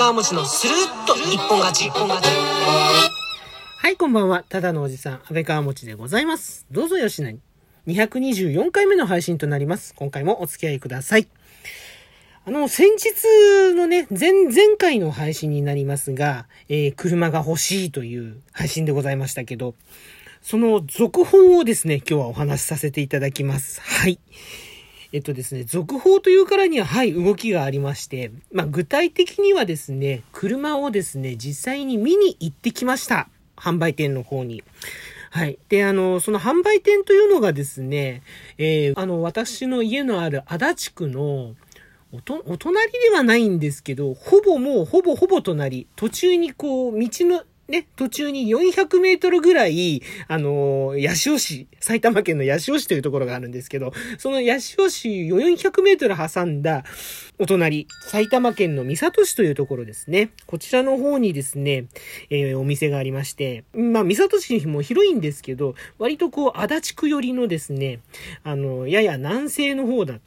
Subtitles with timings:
[0.00, 1.84] 川餅のスルッと一本勝ち。
[1.88, 2.30] 一本勝ち。
[2.30, 4.44] はい、こんばんは。
[4.48, 6.64] ただのおじさん、安倍川持でございます。
[6.70, 7.38] どうぞよしなに。
[7.86, 9.94] 224回目の配信となります。
[9.94, 11.28] 今回もお付き合いください。
[12.46, 19.74] あの、先日のね、前、前回の配信になりますが、えー、車が欲しいという配信でございましたけど、
[20.40, 23.82] その続報をですね、今日はお話しさせていただきます。
[23.82, 24.18] はい。
[25.12, 33.28] えっとですね、続報というからには、はい、動きがありまして、まあ、具体的にはですね、車をですね、実際に見に行ってきました。
[33.56, 34.62] 販売店の方に。
[35.30, 35.58] はい。
[35.68, 38.22] で、あの、その販売店というのがですね、
[38.56, 41.54] えー、あの、私の家のある足立区の、
[42.12, 56.84] おと、お隣ではないんですけど、ほぼもう、ほぼほぼ隣、途中にこう、道の、ね、途中に400メートルぐらい、あのー、八潮市、埼玉県の八潮市というところがあるんですけど、その八潮市400メートル挟んだ
[57.38, 60.28] お隣、埼玉県の三郷市というところですね。
[60.46, 61.86] こちらの方にですね、
[62.28, 68.00] えー、お店がありまして、まあ、三郷市も広いんですけど、割とこう、足立区寄りのですね、
[68.44, 70.20] あの、やや南西の方だっ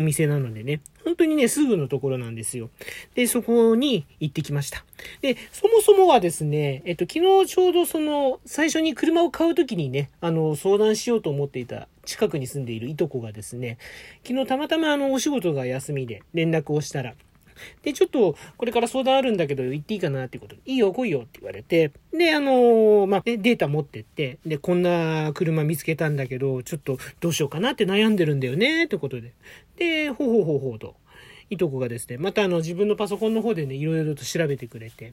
[0.00, 2.70] お店なのでね、本当にね、すぐのところなんですよ。
[3.14, 4.84] で、そこに行ってきました。
[5.20, 13.76] で、そもそもはですね、えっと、昨日ちょうどその、最初に車を買うときにね、あの、相談しようと思っていた近くに住んでいるいとこがですね、
[14.26, 17.14] 昨日たまたまあの、お仕事が休みで連絡をしたら、
[17.82, 29.32] で、ちょっと、これから相談あるんだけど、行っていいかなっていうことで、いいよ、来いよって言われて、で、あのー、まあ、データ持ってって、で、こんな車見つけたんだけど、ちょっとどうしようかなって悩んでるんだよね、ってことで。
[29.76, 30.96] で、ほうほうほうほうと、
[31.50, 35.12] いとこがですね、またあの、自分のパソコンの方でね、いろいろと調べてくれて、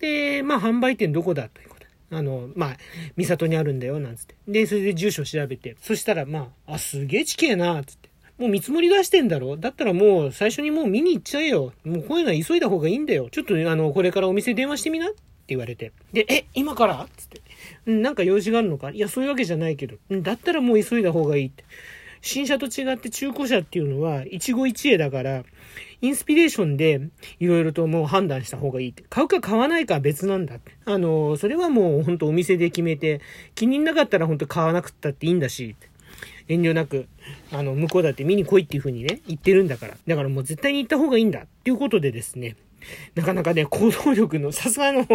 [0.00, 1.88] で、まあ、販売店どこだということで。
[2.10, 2.76] あの、まあ、
[3.16, 4.34] 三郷にあるんだよ、なんつって。
[4.46, 8.07] で、それで住所調べて、そしたら、まあ、あ、すげえ地形な、つって。
[8.38, 9.56] もう見積もり出してんだろ？
[9.56, 11.72] だったらもう最初にもう見に行っちゃえよ。
[11.84, 13.28] もうこういうのは急いだ方がいいんだよ。
[13.30, 15.08] ちょっとあの、これからお店電話してみな？
[15.08, 15.16] って
[15.48, 15.92] 言われて。
[16.12, 17.08] で、え、今から？
[17.16, 17.42] つって。
[17.86, 18.90] うん、なんか用事があるのか？
[18.90, 19.96] いや、そういうわけじゃないけど。
[20.10, 21.64] だったらもう急いだ方がいいって。
[22.20, 25.44] 新車と違って中古車っていうのは一期一会だから、
[26.00, 27.00] インスピレーションで
[27.38, 29.04] いろいろともう判断した方がいいって。
[29.08, 30.72] 買うか買わないかは別なんだって。
[30.84, 33.20] あの、それはもう本当お店で決めて、
[33.54, 35.76] 気になかったら本当買わなくったっていいんだし、
[36.48, 37.06] 遠慮なく、
[37.52, 39.96] あの、向こうだって見に来いっていう風にね、言ってるんだから。
[40.06, 42.56] だからもう絶対に行った方がいいんだっていうことでですね、
[43.14, 45.06] なかなかね、行動力の、さすがの、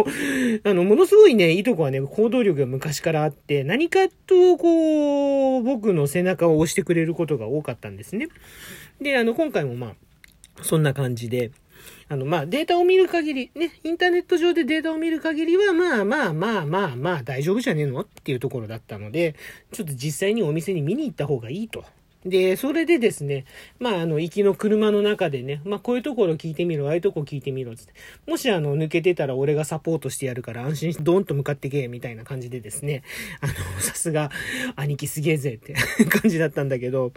[0.64, 8.28] あの、ものすごいね、いとこはね、行動力が昔からあって、何かと、こう、僕の背中を押してくれることが多かったんですね。
[9.00, 9.94] で、あの、今回もまあ、
[10.62, 11.50] そんな感じで、
[12.08, 18.00] あの、まあ、データを見る限り、ね、インターネット上でデータを見る限りは、まあまあまあまあまあ大丈夫じゃねえの？
[18.00, 19.34] っていうところだったので、
[19.72, 21.84] ちょっと実際にお店に見に行った方がいいと。
[22.24, 23.44] で、それでですね、
[23.78, 27.92] まあ、あの、行きの車の中でね、まあ、こういうところ聞いてみろ、ああいうとこ聞いてみろ、つって。
[28.26, 33.02] もし、あの、抜けてたら俺がサポートしてやるから安心してドンと向かってけ、みたいな感じでですね、
[33.40, 34.30] あの、さすが、
[34.76, 35.74] 兄貴すげえぜって
[36.06, 37.12] 感じだったんだけど、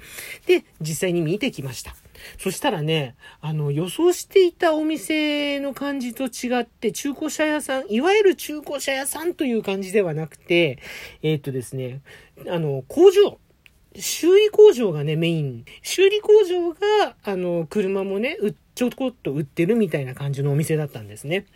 [0.46, 1.96] で、実際に見てきました。
[2.38, 10.79] そしたらね、あの、予想していたお店の感じと違って、中古車屋さん、いわゆる中古車屋さんという感じではなくて、
[11.22, 12.01] えー、っとですね、
[12.50, 13.40] あの、工場、
[13.96, 15.66] 修理工場がね、メイン。
[15.81, 18.38] 修理工場が、あの、車もね、
[18.78, 21.48] ちょこっと売ってるみたいな感じのお店だったんですね。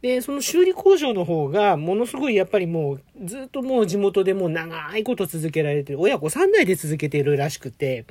[0.00, 8.06] で、その修理工場の方が、ものすごいやっぱりもう、ずっともう地元でもう長いこと続けられてる、親子3代で続けてるらしくて、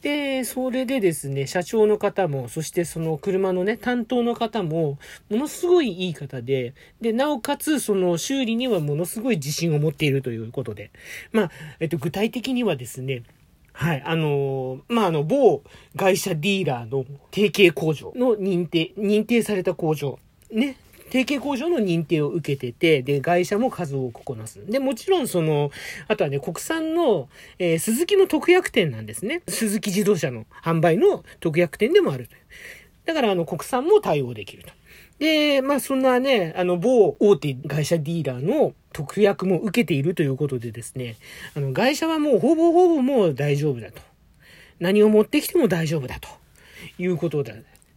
[0.00, 6.72] で、それでですね、社長の方も、そしてその車のね、担当の方も、ものすごいいい方で、
[7.02, 10.90] で、なおかつ、その修理にはものすごい自信を持っているということで、
[11.32, 11.50] まあ、
[11.80, 13.24] えっと、具体的にはですね、
[13.72, 14.02] はい。
[14.04, 15.62] あのー、まあ、あの、某
[15.96, 20.18] 会社ディーラーの提携工場の認定、認定された工場。
[20.50, 20.76] ね。
[21.10, 24.64] 提携工場の認定を受けてて、で、会社も数多くこなす。
[24.66, 25.70] で、もちろんその、
[26.06, 29.42] あとはね、国産の、えー、鈴木の特約店なんですね。
[29.48, 32.40] 鈴木自動車の販売の特約店でもあるという。
[33.06, 34.70] だから、あの、国産も対応できると。
[35.20, 41.16] で、まあ、そんなね、あの、某大手会社ディーラーの特約も受けているということでですね、
[41.54, 44.00] あの、会社はもうほぼほぼもう大丈夫だと。
[44.78, 46.28] 何を持ってきても大丈夫だと
[46.98, 47.52] いうことだ。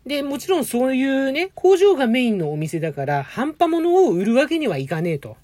[0.06, 5.38] で、もちろんそういうね、工場がメインのお店だから、半端物を売るわけにはいかねえと。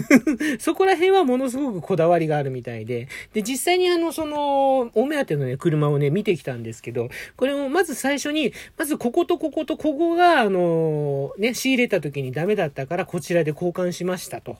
[0.58, 3.08] そこら辺はものすごくこだわりがあるみたいで。
[3.34, 14.56] で、実際にあの、その、お目当てのね、車をね、見てきたんですけど、これもまず最初に、まずこことこことここが、あの、ね、仕入れた時にダメだったから、こちらで交換しましたと。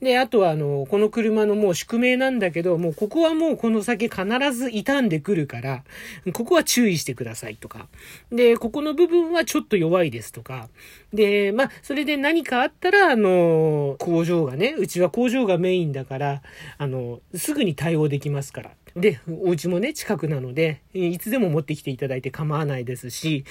[0.00, 5.84] で、あとはあの、この車のもう宿命なんだけど、もうここはもうこの先必ず傷んでくるから、
[6.32, 7.88] ここは注意してくださいとか。
[8.30, 10.68] で、こここの部分はちょっと弱いですとか、
[11.10, 16.42] で、まあ、それで何かあったら、あの、工場がね、うちは工場がメインだから、
[16.76, 18.70] あの、すぐに対応できますから。
[18.94, 23.46] で、お家もね、近くなので、いつでも持ってきていただいて構わないですし、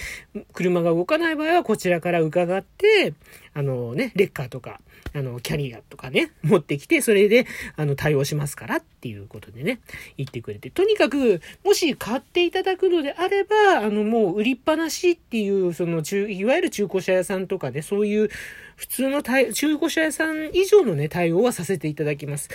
[0.54, 3.16] 車が動かない場合はこちらから伺って、
[3.56, 4.80] あのね、レッカーとか、
[5.14, 9.80] あの、キャリアとかね、 持ってきて、それで、あの、対応しますからっていうことでね、
[10.18, 10.70] 言ってくれて。
[10.70, 18.30] とにかく、もし買っていただくのであれば、あの、もう売りっぱなしっていう、その、中、いわゆる中古車屋さんとかで、そういう、
[18.76, 22.50] 普通の中古車屋さん以上のね、対応はさせていただきます。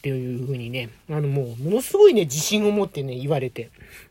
[0.00, 3.68] っていうふうにね、あのもう、ものすごいね、自信を持ってね、言われて。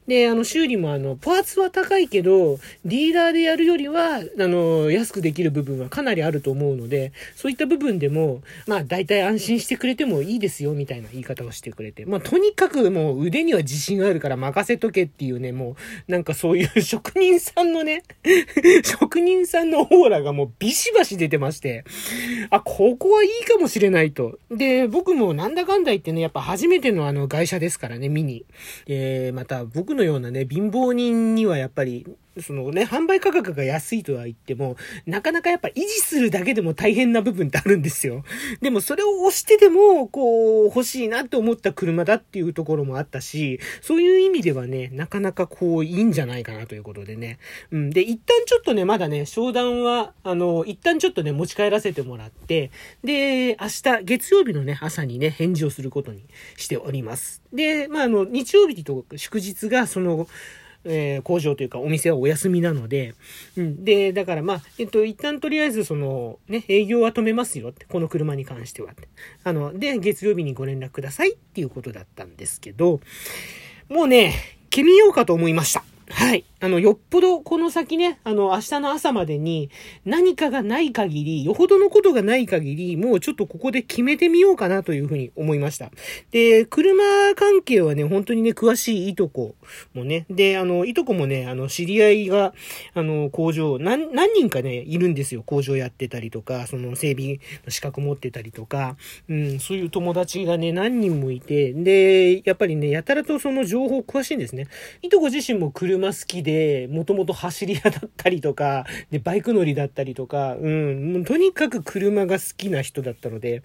[0.09, 12.07] で、あの、修理もあの、パーツは高いけど、ディーラーでやるよりは、あの、安くできる部分はかなりあると思うので、そういった部分でも、まあ、大体安心してくれてもいいですよ、みたいな言い方をしてくれて。
[12.07, 15.75] まあ、とにかくもう腕には自信があるから任せとけっていうね、も
[16.07, 18.01] う、なんかそういう職人さんのね、
[18.83, 21.83] 職人さんのオーラがもうビシバシ出てまして、
[22.49, 24.39] あ、ここはいいかもしれないと。
[24.49, 28.45] で、僕もなんだかんだ言ってね、やっぱ初めてのあの外車ですからね、見に。
[28.87, 38.23] えー、また僕ののようなね、貧乏人にはやっぱりそのね、販売価格が安いとは言っても、なかなかやっぱ維持するだけでも大変な部分ってあるんですよ。
[38.61, 47.39] でもそれを押してでも、こう、欲しいなって思った車だっていうところもあったし、そういう意味ではね、なかなかこう、いいんじゃないかなということでね。
[47.71, 47.89] うん。
[47.89, 52.71] で、一旦ちょっとね、まだね、商談は、あの、一旦ちょっとね、持ち帰らせてもらって、
[53.03, 56.23] で、明日、月曜日のね、朝にね、返事をすることに
[56.57, 57.41] しております。
[57.51, 60.27] で、まあ、あの、日曜日と祝日が、その、
[60.85, 63.15] えー、工場というかお店はお休みなので、
[63.57, 63.83] うん。
[63.83, 68.93] で、だからまあ、えっと、一旦とりあえずその、ね、営業は止めますよって、この車に関しては。
[69.43, 73.01] あの、で、月曜日にご連絡くださいっていうことだったんですけど、
[73.89, 74.33] もうね、
[74.69, 75.83] 決めようかと思いました。
[76.09, 76.43] はい。
[76.59, 79.69] あの、よっぽどこの先ね、あの、明日の朝までに
[80.05, 85.91] 何かがない限り、よほどのことがない限り、もうちょっとここで決めてみようかなというふうに思いました。
[86.31, 87.03] で、車
[87.35, 89.55] 関係はね、本当にね、詳しいいとこ
[89.93, 92.53] もね、で、あの、いとこもね、あの、知り合いが、
[92.95, 95.43] あの、工場、何、何人かね、いるんですよ。
[95.45, 98.97] 工場やってたりとか、その整備の資格持ってたりとか、
[99.29, 104.67] うん、そういう友達がね、何人もいて、で、やっぱりね、やたらとその情報詳しいんですね。
[105.03, 113.61] いとこ自身も車好きで、で、もともと走り屋だったりとか、で、バイク乗りだったりとか、うん、もうとにかく車が好きな人だったので、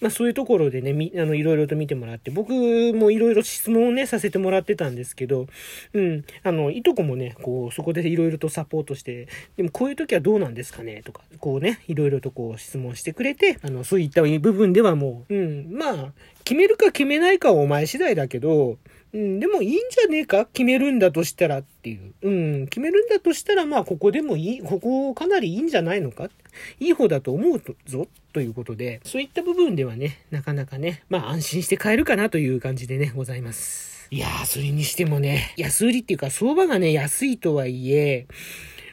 [0.00, 5.46] まあそういうところでね、み、あの、いろいろと見てもらって、僕もいろいろ質問をね、させてもらってたんですけど、
[5.92, 16.12] うん、あの、いとこもね、こう、そこでいろいろとサポートして、でもこういう時はどうなんですかねとか、こうね、いろいろとこう質問してくれて、あの、そういった部分ではもう、うん、まあ、
[16.44, 18.78] 決めるか決めないかはお前次第だけど、
[19.12, 20.46] うん、でもいいんじゃねえか？
[20.46, 22.12] 決めるんだとしたらっていう。
[22.22, 26.28] うん、決めるんだとしたら、まあ、ここでもいい、ここかなりいいんじゃないのか？
[26.80, 34.08] いい方だと思うぞ、ということで、そういった部分ではね、なかなかね、まあ、安心して買えるかなという感じでね、ございます。
[34.10, 38.26] いやー、それにしてもね、安売りっていうか、相場がね、安いとはいえ、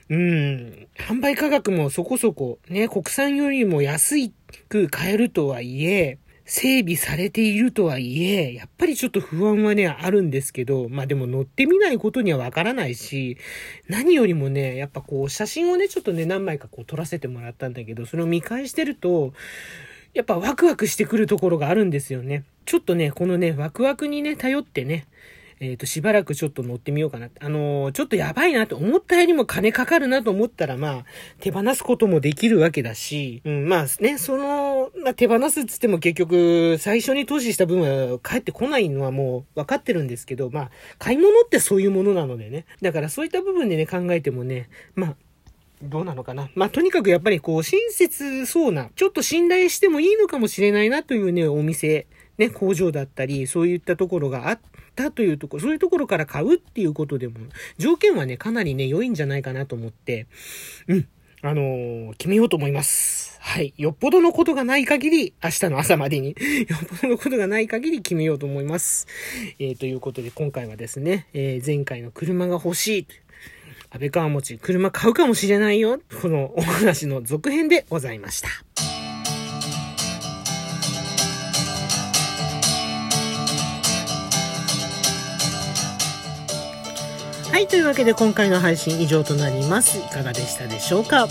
[0.10, 4.16] うん、販売価格もそこそこ、ね、国産よりも安
[4.70, 13.38] く買えるとはいえ、整備されているとはいえ、やっぱりちょっと不安はね、あるんですけど、まあでも乗ってみないことにはわからないし、
[13.88, 19.34] 何よりもね、やっぱこう写真をね、ちょっとね、何枚かこう撮らせてもらったんだけど、それを見返してると、
[20.14, 22.44] やっぱワクワクしてくるところがあるんですよね。
[22.66, 25.06] ちょっとね、このね、ワクワクにね、頼ってね、
[25.60, 27.30] えっ、ー、と、しばらくちょっと乗ってみようかな。
[27.40, 31.06] あのー、ちょっとやばいなと思ったよりも金かかるなと思ったら、まあ、
[31.40, 42.66] 手放すこともできるわけだし、うん、まあね、その、まあ、手放すっつっても結局、最初に投資した分は返ってこないのはもう分かってるんですけど、まあ、買い物ってそういうものなのでね。
[42.82, 45.16] だからそういった部分でね、考えてもね、まあ、
[45.84, 46.50] どうなのかな。
[46.56, 52.08] まあ、とにかくやっぱりこう、親切そうな、ちょっと信頼してもいいのかもしれないなというね、お店、
[52.38, 54.60] ね、工場だったり、そういったところがあっ
[54.96, 57.36] たというところ、そういうところから買うっていうことでも、
[57.78, 60.28] 条件はね、かなりね、良いんじゃないかなと思って、
[60.88, 61.08] うん、
[61.42, 63.38] あのー、決めようと思います。
[63.42, 63.74] はい。
[63.78, 66.30] よっぽどのことがない限り、明日の朝までに
[66.70, 69.08] よっぽどのことがない限り決めようと思います。
[69.60, 73.08] えー、ということで、今回はですね、えー、前回の車が欲しい。
[73.90, 76.02] 安倍川持ち、車買うかもしれないよ。
[76.22, 78.50] このお話の続編でございました。
[87.54, 90.00] はい、というわけで今回の配信以上となります。
[90.00, 91.28] いかがでしたでしょうか？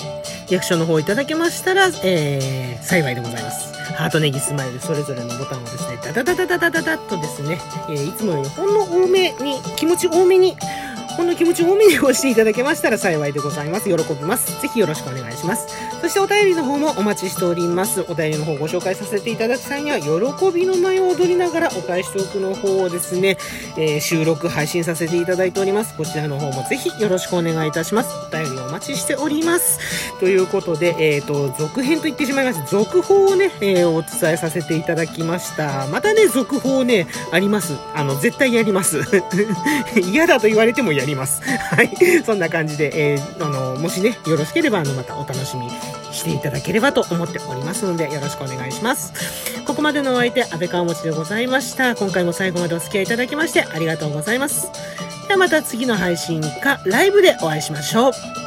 [0.48, 3.74] 役所の方いただけましたら、えー、幸いでございます。
[3.94, 10.56] ハートネギスマイルそれぞれのボタンをですね、ダダダダダダダダッとですね、えー、いつもよりほんの多めに、気持ち多めに
[11.16, 13.88] この気持ち多めに押していただけましたら幸いでございます。
[13.88, 14.60] 喜びます。
[14.62, 15.66] ぜひよろしくお願いします。
[16.00, 18.00] そしてお便りの方もお待ちしております。
[18.08, 20.10] お便りの方ご紹介させていただく際には、喜
[20.52, 23.36] びの舞を踊りながらお返しトークの方をですね、
[23.76, 25.96] えー収録配信させていただいております。
[25.96, 28.14] こちらの方もぜひよろしくお願いいたします。
[28.26, 30.18] お便りお待ちしております。
[30.18, 32.66] ということで、えっ、と、続編と言ってしまいました。
[32.66, 35.86] 続報をね、えーお伝えさせていただきました。
[35.88, 37.74] またね、続報ね、あります。
[37.94, 39.02] あの、絶対やります。
[40.10, 41.42] 嫌だと言われてもややります。
[41.42, 41.90] はい。
[42.24, 45.68] そんな感じで、えーあの、もしね、よろしければ、あの、またお楽しみ
[46.12, 49.12] していただければと思っておりますので、よろしくお願いします。
[49.66, 51.96] ここまでのお相手、安倍川持ちでございました。
[51.96, 54.68] 今回も最後までお付き合いいただきまして、ありがとうございます。
[55.26, 58.41] ではまた次の配信か、ライブでお会いしましょう。